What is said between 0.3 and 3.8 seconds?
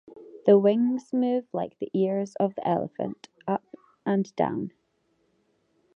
The wings move like the ears of the elephant, up